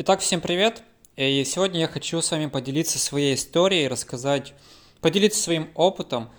[0.00, 0.84] Итак, всем привет!
[1.16, 4.54] И сегодня я хочу с вами поделиться своей историей, рассказать,
[5.00, 6.30] поделиться своим опытом,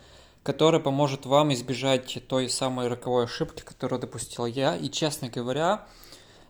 [0.44, 4.78] который поможет вам избежать той самой роковой ошибки, которую допустил я.
[4.78, 5.86] И, честно говоря,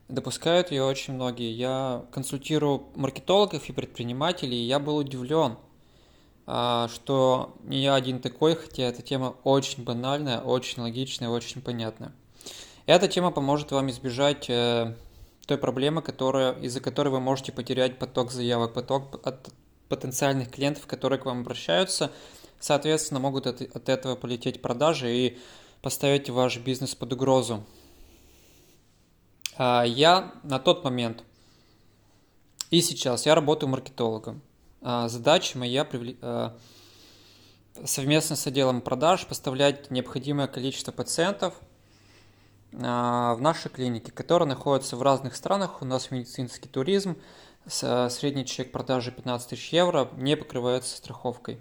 [0.07, 1.52] допускают ее очень многие.
[1.52, 5.57] Я консультирую маркетологов и предпринимателей, и я был удивлен,
[6.46, 12.12] а, что не я один такой, хотя эта тема очень банальная, очень логичная, очень понятная.
[12.86, 14.94] Эта тема поможет вам избежать э,
[15.50, 19.49] той проблемы, которая, из-за которой вы можете потерять поток заявок, поток от
[19.88, 22.12] потенциальных клиентов, которые к вам обращаются,
[22.59, 25.38] соответственно, могут от, от этого полететь продажи и
[25.81, 27.63] поставить ваш бизнес под угрозу.
[29.58, 31.23] А, я на тот момент
[32.70, 34.44] и сейчас я работаю маркетологом.
[34.84, 35.88] А, задача моя
[36.22, 36.55] а,
[37.86, 41.55] совместно с отделом продаж поставлять необходимое количество пациентов–
[42.72, 45.82] в нашей клинике, которая находится в разных странах.
[45.82, 47.18] У нас медицинский туризм,
[47.68, 51.59] средний чек продажи 15 тысяч евро не покрывается страховкой.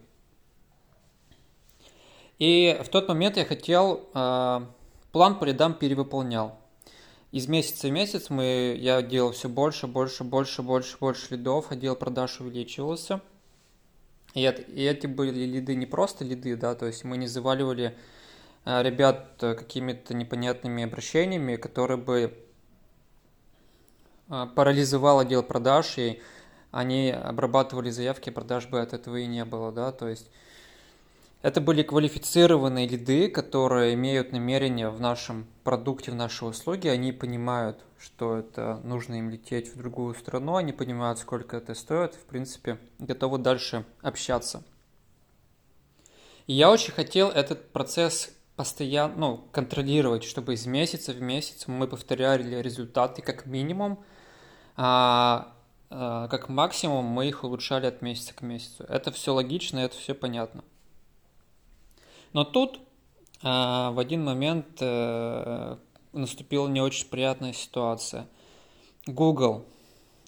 [2.39, 4.71] И в тот момент я хотел, а,
[5.11, 6.59] план по рядам перевыполнял.
[7.33, 11.97] Из месяца в месяц мы, я делал все больше, больше, больше, больше, больше лидов, отдел
[11.97, 13.21] продаж увеличивался.
[14.35, 17.97] И, это, и эти были лиды не просто лиды, да, то есть мы не заваливали
[18.65, 22.35] ребят э, какими-то непонятными обращениями, которые бы
[24.29, 26.21] э, парализовал отдел продаж, и
[26.71, 30.31] они обрабатывали заявки, продаж бы от этого и не было, да, то есть
[31.41, 37.85] это были квалифицированные лиды, которые имеют намерение в нашем продукте, в нашей услуге, они понимают,
[37.99, 42.79] что это нужно им лететь в другую страну, они понимают, сколько это стоит, в принципе,
[42.99, 44.65] готовы дальше общаться.
[46.49, 51.87] И я очень хотел этот процесс постоянно, ну, контролировать, чтобы из месяца в месяц мы
[51.87, 54.03] повторяли результаты как минимум,
[54.77, 55.55] а,
[55.91, 58.83] а как максимум мы их улучшали от месяца к месяцу.
[58.89, 60.65] Это все логично, это все понятно.
[62.33, 62.81] Но тут
[63.45, 65.79] а, в один момент а,
[66.13, 68.27] наступила не очень приятная ситуация.
[69.07, 69.67] Google,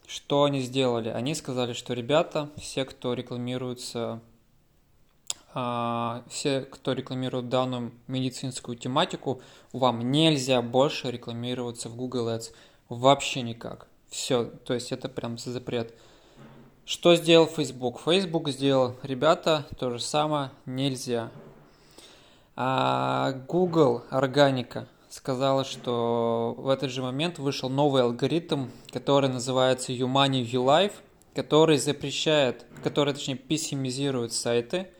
[0.06, 1.08] что они сделали?
[1.08, 4.20] Они сказали, что ребята, все, кто рекламируется
[5.52, 12.52] все, кто рекламирует данную медицинскую тематику, вам нельзя больше рекламироваться в Google Ads.
[12.88, 13.88] Вообще никак.
[14.08, 15.94] Все, то есть это прям запрет.
[16.84, 18.00] Что сделал Facebook?
[18.00, 21.30] Facebook сделал, ребята, то же самое, нельзя.
[22.54, 30.44] А Google Органика сказала, что в этот же момент вышел новый алгоритм, который называется YouMoney
[30.44, 30.94] YouLife,
[31.34, 34.86] который запрещает, который, точнее, пессимизирует сайты–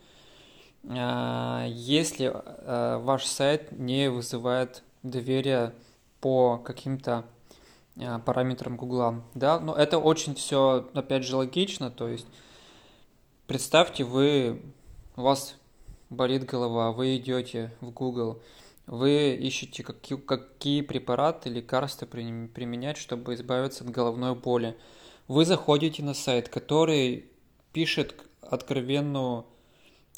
[0.83, 5.73] если а, ваш сайт не вызывает доверия
[6.19, 7.25] по каким-то
[7.99, 12.27] а, параметрам Гугла, да, но это очень все, опять же, логично, то есть
[13.47, 14.61] представьте, вы,
[15.15, 15.55] у вас
[16.09, 18.41] болит голова, вы идете в Google,
[18.87, 24.77] вы ищете, какие, какие препараты, лекарства применять, чтобы избавиться от головной боли.
[25.27, 27.29] Вы заходите на сайт, который
[27.71, 29.45] пишет откровенную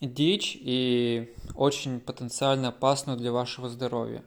[0.08, 4.24] дичь и очень потенциально опасную для вашего здоровья.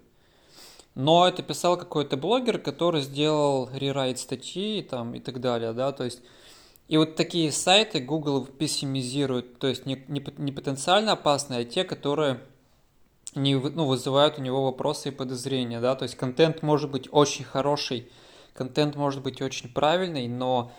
[0.95, 6.05] Но это писал какой-то блогер, который сделал рерайт статьи там, и так далее, да, то
[6.05, 6.23] есть
[6.89, 11.85] и вот такие сайты Google пессимизирует, то есть не, не, не потенциально опасные, а те,
[11.85, 12.41] которые
[13.35, 17.45] не, ну, вызывают у него вопросы и подозрения, да, то есть контент может быть очень
[17.45, 18.09] хороший,
[18.55, 20.73] контент может быть очень правильный, но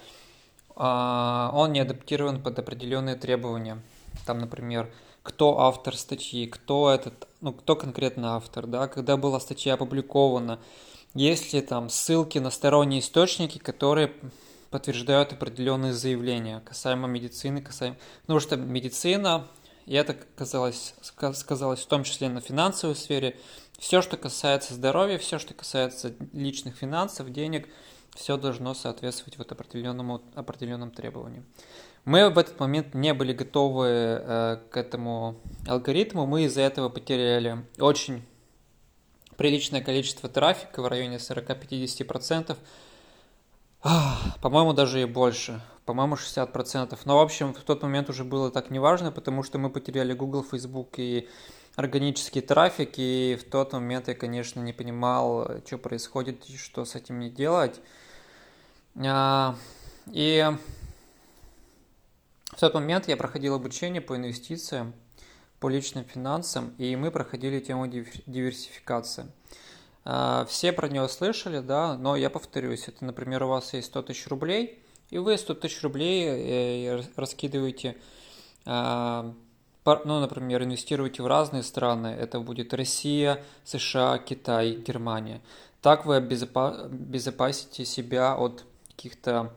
[0.76, 3.80] а, он не адаптирован под определенные требования
[4.26, 4.92] там, например,
[5.24, 10.60] кто автор статьи, кто этот, ну, кто конкретно автор, да, когда была статья опубликована,
[11.14, 14.14] есть ли там ссылки на сторонние источники, которые
[14.70, 17.98] подтверждают определенные заявления касаемо медицины, касаемо...
[18.22, 19.48] Потому что медицина,
[19.86, 23.38] и это казалось, сказалось в том числе на финансовой сфере,
[23.78, 27.68] все, что касается здоровья, все, что касается личных финансов, денег,
[28.18, 31.46] все должно соответствовать вот определенному, определенным требованиям.
[32.04, 35.36] Мы в этот момент не были готовы э, к этому
[35.68, 38.24] алгоритму, мы из-за этого потеряли очень
[39.36, 42.58] приличное количество трафика в районе 40-50%,
[44.42, 46.98] по-моему, даже и больше, по-моему, 60%.
[47.06, 50.44] Но, в общем, в тот момент уже было так неважно, потому что мы потеряли Google,
[50.44, 51.30] Facebook и
[51.76, 56.96] органический трафик, и в тот момент я, конечно, не понимал, что происходит и что с
[56.96, 57.80] этим не делать.
[59.06, 59.56] А,
[60.08, 60.46] и
[62.46, 64.94] в тот момент я проходил обучение по инвестициям,
[65.60, 69.28] по личным финансам, и мы проходили тему диверсификации.
[70.06, 74.04] А, все про нее слышали, да, но я повторюсь, это, например, у вас есть 100
[74.04, 77.96] тысяч рублей, И вы 100 тысяч рублей э, раскидываете,
[78.66, 79.34] а,
[79.86, 82.08] ну, например, инвестируете в разные страны.
[82.08, 85.40] Это будет Россия, США, Китай, Германия.
[85.82, 88.66] Так вы обезопасите себя от
[88.98, 89.54] каких-то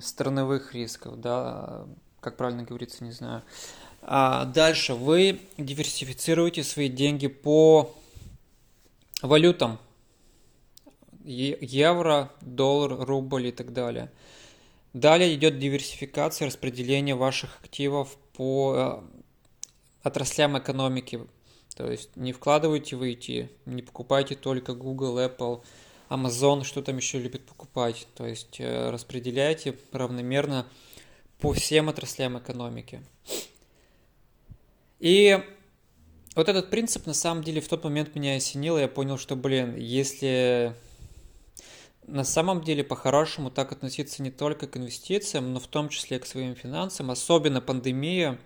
[0.00, 1.86] страновых рисков, да,
[2.20, 3.42] как правильно говорится, не знаю.
[4.02, 7.94] А дальше вы диверсифицируете свои деньги по
[9.22, 9.78] валютам.
[11.24, 14.10] Евро, доллар, рубль и так далее.
[14.94, 19.18] Далее идет диверсификация распределения ваших активов по э,
[20.02, 21.20] отраслям экономики.
[21.76, 25.62] То есть не вкладывайте в IT, не покупайте только Google, Apple,
[26.08, 28.06] Amazon, что там еще любит покупать.
[28.14, 30.66] То есть э, распределяйте равномерно
[31.38, 33.02] по всем отраслям экономики.
[35.00, 35.38] И
[36.34, 39.36] вот этот принцип на самом деле в тот момент меня осенил, и я понял, что,
[39.36, 40.74] блин, если
[42.06, 46.26] на самом деле по-хорошему так относиться не только к инвестициям, но в том числе к
[46.26, 48.38] своим финансам, особенно пандемия,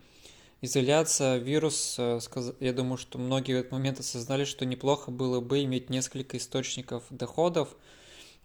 [0.62, 2.18] изоляция, вирус, э,
[2.60, 7.04] я думаю, что многие в этот момент осознали, что неплохо было бы иметь несколько источников
[7.10, 7.76] доходов.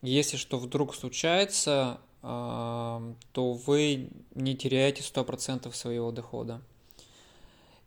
[0.01, 6.61] Если что вдруг случается, то вы не теряете 100% своего дохода.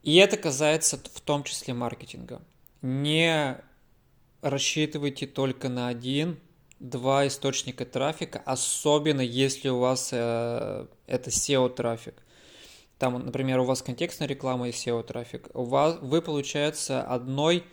[0.02, 2.40] И это касается в том числе маркетинга.
[2.80, 3.58] Не
[4.40, 6.38] рассчитывайте только на один,
[6.78, 12.14] два источника трафика, особенно если у вас э, это SEO-трафик.
[13.00, 15.48] Там, например, у вас контекстная реклама и SEO-трафик.
[15.54, 17.64] У вас, вы, получается, одной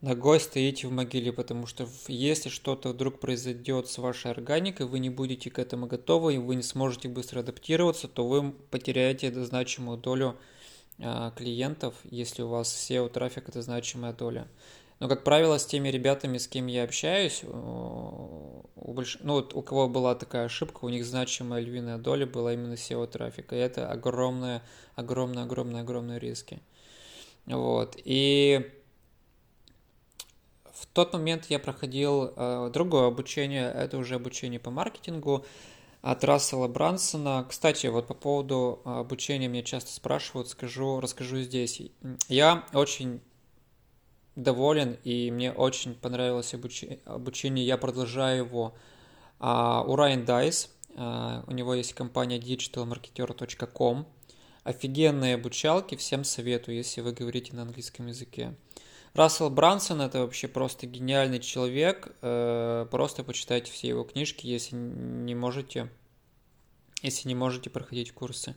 [0.00, 5.10] ногой стоите в могиле, потому что если что-то вдруг произойдет с вашей органикой, вы не
[5.10, 10.36] будете к этому готовы, и вы не сможете быстро адаптироваться, то вы потеряете значимую долю
[11.00, 14.46] а, клиентов, если у вас SEO-трафик– это значимая доля.
[15.00, 19.18] Но, как правило, с теми ребятами, с кем я общаюсь, у, больш...
[19.20, 23.54] ну, вот у кого была такая ошибка, у них значимая львиная доля была именно SEO-трафика.
[23.54, 24.62] И это огромные,
[24.96, 26.60] огромные, огромные, огромные риски.
[27.46, 27.96] Вот.
[28.04, 28.68] И
[30.72, 35.44] в тот момент я проходил э, другое обучение, это уже обучение по маркетингу
[36.02, 37.46] от Рассела Брансона.
[37.48, 41.82] Кстати, вот по поводу обучения меня часто спрашивают, скажу, расскажу здесь.
[42.28, 43.20] Я очень
[44.38, 48.74] доволен и мне очень понравилось обучение, обучение я продолжаю его
[49.40, 50.70] а, у Райан Дайс.
[50.96, 54.06] А, у него есть компания digitalmarketer.com.
[54.64, 58.54] Офигенные обучалки, всем советую, если вы говорите на английском языке.
[59.14, 62.14] Рассел Брансон это вообще просто гениальный человек.
[62.20, 65.90] Э, просто почитайте все его книжки, если не можете,
[67.02, 68.54] если не можете проходить курсы.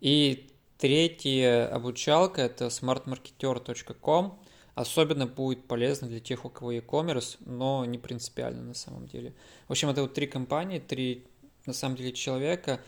[0.00, 4.38] И третья обучалка это smartmarketer.com.
[4.78, 9.34] Особенно будет полезно для тех, у кого e-commerce, но не принципиально на самом деле.
[9.66, 11.24] В общем, это вот три компании, три
[11.66, 12.78] на самом деле человека,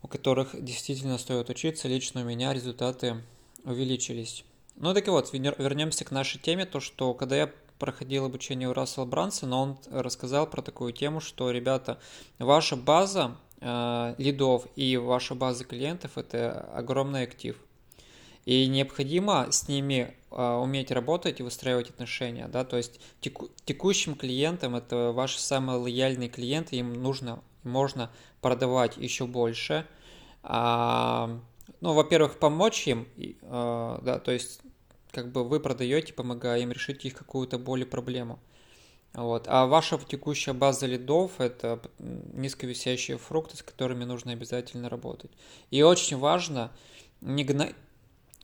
[0.00, 1.88] у которых действительно стоит учиться.
[1.88, 3.22] Лично у меня результаты
[3.64, 4.46] увеличились.
[4.76, 8.72] Ну так и вот, вернемся к нашей теме, то что когда я проходил обучение у
[8.72, 11.98] Рассела Брансона, он рассказал про такую тему, что, ребята,
[12.38, 17.58] ваша база э, лидов и ваша база клиентов– это огромный актив.
[18.46, 24.14] И необходимо с ними э, уметь работать и выстраивать отношения, да, то есть теку, текущим
[24.14, 28.10] клиентам, это ваши самые лояльные клиенты, им нужно, можно
[28.40, 29.84] продавать еще больше,
[30.44, 31.40] а,
[31.80, 34.60] ну, во-первых, помочь им, э, да, то есть
[35.10, 38.38] как бы вы продаете, помогая им решить их какую-то боль и проблему.
[39.12, 39.46] Вот.
[39.48, 45.30] А ваша текущая база лидов– это низковисящие фрукты, с которыми нужно обязательно работать.
[45.70, 46.70] И очень важно
[47.22, 47.74] не гнать,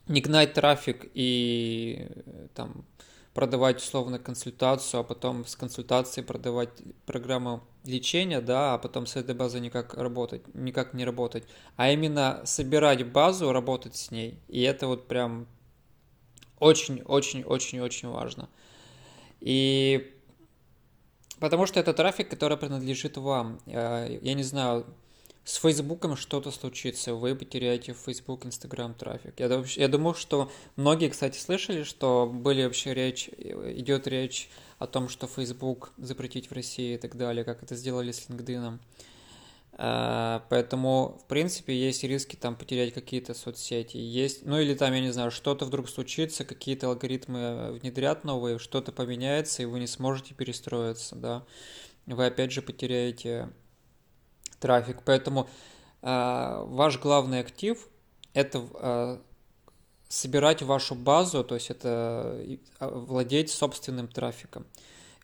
[0.07, 2.07] не гнать трафик и
[2.53, 2.85] там,
[3.33, 6.69] продавать условно консультацию, а потом с консультацией продавать
[7.05, 11.43] программу лечения, да, а потом с этой базой никак работать, никак не работать,
[11.75, 14.39] а именно собирать базу, работать с ней.
[14.47, 15.47] И это вот прям
[16.59, 18.49] очень-очень-очень-очень важно.
[19.39, 20.13] И
[21.39, 23.59] потому что это трафик, который принадлежит вам.
[23.65, 24.85] Э, я не знаю,
[25.45, 29.39] с Фейсбуком что-то случится, вы потеряете в Facebook, Instagram трафик.
[29.39, 35.09] Я, я думаю, что многие, кстати, слышали, что были вообще речь, идет речь о том,
[35.09, 38.79] что Facebook запретить в России и так далее, как это сделали с LinkedIn.
[39.75, 43.97] А, поэтому, в принципе, есть риски там потерять какие-то соцсети.
[43.97, 48.91] Есть, ну или там, я не знаю, что-то вдруг случится, какие-то алгоритмы внедрят новые, что-то
[48.91, 51.43] поменяется, и вы не сможете перестроиться, да.
[52.05, 53.49] Вы опять же потеряете
[54.63, 55.03] трафик.
[55.03, 55.49] Поэтому
[56.01, 57.77] э, ваш главный актив
[58.33, 59.17] это э,
[60.07, 62.39] собирать вашу базу, то есть это
[62.79, 64.65] владеть собственным трафиком.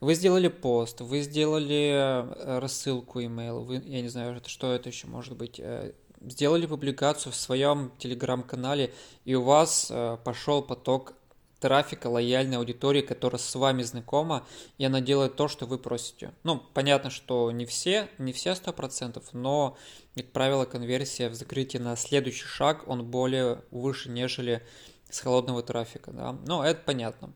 [0.02, 5.08] Вы сделали пост, вы сделали э, рассылку email, вы, я не знаю, что это еще
[5.08, 8.94] может быть, э, сделали публикацию в своем телеграм-канале,
[9.26, 11.14] и у вас э, пошел поток
[11.60, 14.46] трафика лояльной аудитории, которая с вами знакома,
[14.78, 16.32] и она делает то, что вы просите.
[16.44, 19.78] Ну, понятно, что не все, не все сто процентов, но,
[20.16, 24.66] как правило, конверсия в закрытии на следующий шаг, он более выше, нежели
[25.10, 26.38] с холодного трафика, да.
[26.46, 27.34] Ну, это понятно.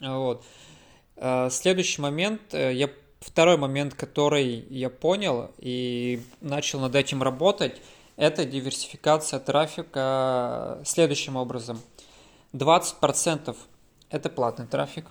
[0.00, 0.44] Вот.
[1.16, 7.80] Э, следующий момент, э, я второй момент, который я понял и начал над этим работать,
[8.16, 11.80] это диверсификация трафика следующим образом.
[12.56, 13.54] 20%
[14.08, 15.06] это платный трафик,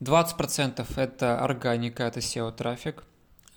[0.00, 3.04] 20% это органика, это SEO трафик,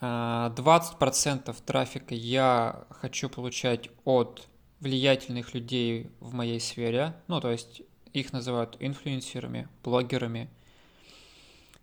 [0.02, 4.48] 20% э, трафика я хочу получать от
[4.82, 10.50] влиятельных людей в моей сфере, ну то есть их называют инфлюенсерами, блогерами,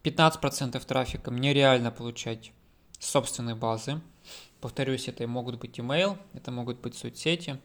[0.02, 2.52] 15% трафика мне реально получать
[2.98, 4.00] с собственной базы.
[4.60, 7.58] Повторюсь, это могут быть email, это могут быть соцсети,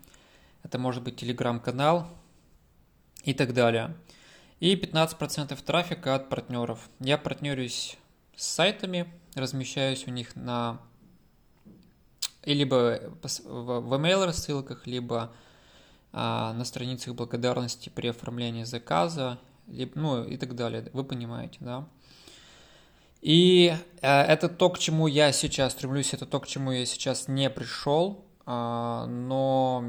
[0.64, 2.08] это может быть телеграм-канал
[3.28, 3.94] и так далее.
[4.62, 6.90] И 15% трафика от партнеров.
[7.00, 7.98] Я партнерюсь
[8.36, 9.06] с сайтами,
[9.36, 10.80] размещаюсь у них на
[12.46, 13.02] либо
[13.44, 15.34] в email рассылках, либо
[16.14, 20.90] а, на страницах благодарности при оформлении заказа, ну и так далее.
[20.94, 21.86] Вы понимаете, да?
[23.22, 27.28] И э, это то, к чему я сейчас стремлюсь, это то, к чему я сейчас
[27.28, 29.84] не пришел, э, но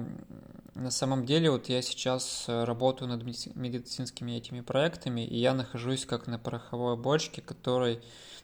[0.78, 6.26] на самом деле вот я сейчас работаю над медицинскими этими проектами, и я нахожусь как
[6.26, 8.00] на пороховой бочке, который...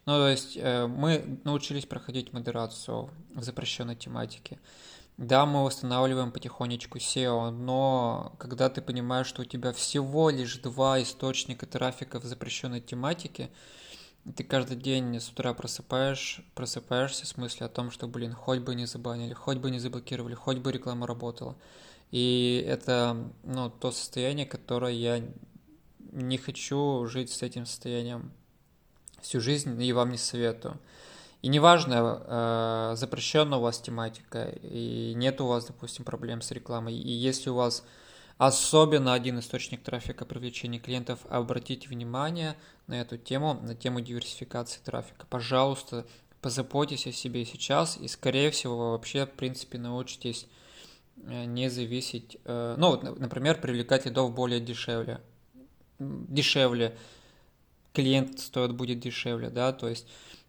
[0.07, 4.59] Ну, то есть э, мы научились проходить модерацию в запрещенной тематике.
[5.17, 11.01] Да, мы восстанавливаем потихонечку SEO, но когда ты понимаешь, что у тебя всего лишь два
[11.01, 13.49] источника трафика в запрещенной тематике,
[14.37, 18.75] ты каждый день с утра просыпаешь, просыпаешься с мыслью о том, что, блин, хоть бы
[18.75, 21.57] не забанили, хоть бы не заблокировали, хоть бы реклама работала.
[22.15, 25.21] И это, ну, то состояние, которое я
[26.13, 28.31] не хочу жить с этим состоянием
[29.21, 30.79] всю жизнь и вам не советую.
[31.43, 36.95] И неважно, э, запрещена у вас тематика, и нет у вас, допустим, проблем с рекламой,
[36.95, 37.83] и если у вас
[38.37, 41.21] Особенно один источник трафика привлечения клиентов.
[41.29, 42.57] Обратите внимание
[42.89, 45.25] на эту тему, на тему диверсификации трафика.
[45.31, 46.05] Пожалуйста,
[46.41, 50.49] позаботьтесь о себе сейчас и, скорее всего, вы вообще, в принципе, научитесь
[51.17, 55.21] не зависеть, э, ну, например, привлекать лидов более дешевле,
[55.99, 56.97] дешевле,
[57.93, 60.07] клиент стоит будет дешевле, да, то есть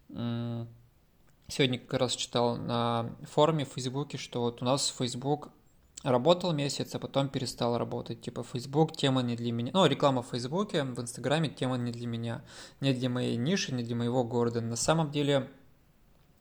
[0.09, 5.49] сегодня как раз читал на форуме в Фейсбуке, что вот у нас Facebook
[6.03, 8.21] работал месяц, а потом перестал работать.
[8.21, 9.71] Типа Facebook тема не для меня.
[9.73, 12.43] Ну, реклама в Фейсбуке, в Инстаграме тема не для меня.
[12.79, 14.61] Не для моей ниши, не для моего города.
[14.61, 15.49] На самом деле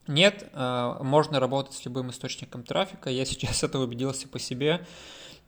[0.07, 3.11] нет, э, можно работать с любым источником трафика.
[3.11, 4.87] Я сейчас это убедился по себе.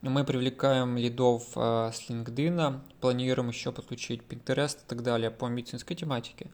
[0.03, 5.97] Мы привлекаем лидов э, с LinkedIn, планируем еще подключить Pinterest и так далее по медицинской
[5.97, 6.51] тематике.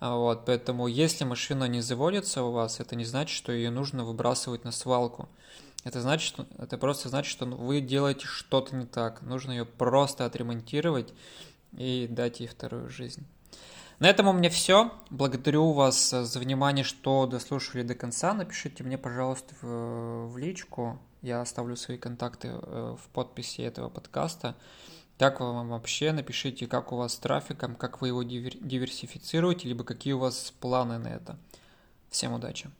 [0.00, 4.64] Вот, поэтому если машина не заводится у вас, это не значит, что ее нужно выбрасывать
[4.64, 5.28] на свалку.
[5.84, 9.22] Это значит, это просто значит, что вы делаете что-то не так.
[9.22, 11.12] Нужно ее просто отремонтировать
[11.76, 13.26] и дать ей вторую жизнь.
[14.00, 14.90] На этом у меня все.
[15.10, 18.32] Благодарю вас за внимание, что дослушали до конца.
[18.32, 20.98] Напишите мне, пожалуйста, в, в личку.
[21.20, 24.56] Я оставлю свои контакты э, в подписи этого подкаста.
[25.18, 26.12] Как вам вообще?
[26.12, 30.96] Напишите, как у вас с трафиком, как вы его диверсифицируете, либо какие у вас планы
[30.96, 31.38] на это.
[32.08, 32.70] Всем удачи!